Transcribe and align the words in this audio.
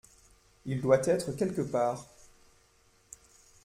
Il 0.65 0.81
doit 0.81 1.05
être 1.07 1.31
quelque 1.33 1.61
part. 1.61 2.07